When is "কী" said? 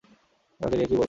0.87-0.95